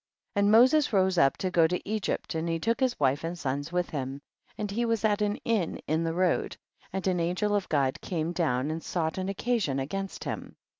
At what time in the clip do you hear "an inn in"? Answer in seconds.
5.21-6.03